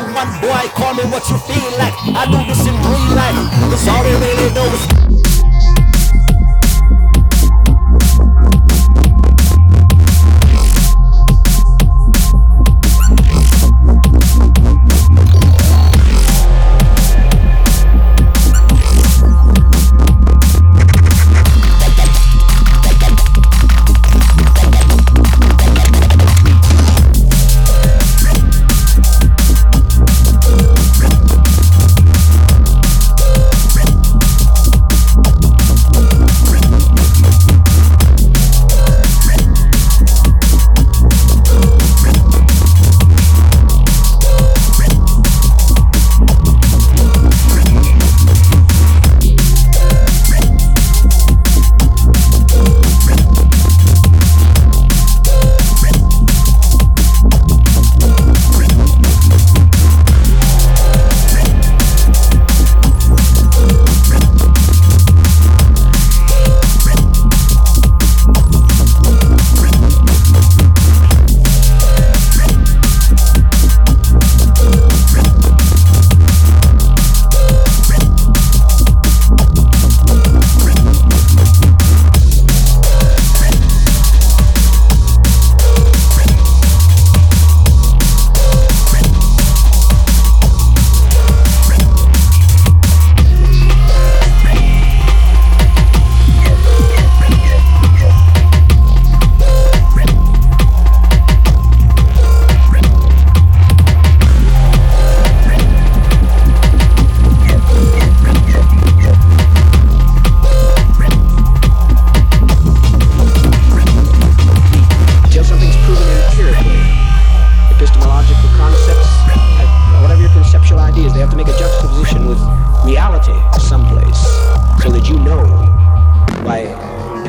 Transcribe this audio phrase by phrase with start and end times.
[0.00, 1.92] one boy, call me what you feel like.
[2.16, 3.36] I do this in real life,
[3.70, 5.01] cause all they really know is.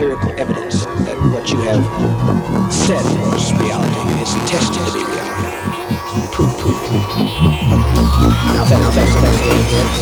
[0.04, 1.80] Empirical evidence that what you have
[2.74, 5.96] said was reality is tested to be reality.
[6.34, 6.76] Proof, proof.
[8.52, 9.84] Now, that, now that's, that's,